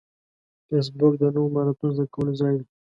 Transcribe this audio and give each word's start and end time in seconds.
فېسبوک 0.67 1.13
د 1.19 1.23
نوو 1.35 1.53
مهارتونو 1.55 1.93
زده 1.95 2.05
کولو 2.13 2.33
ځای 2.39 2.53
دی 2.59 2.65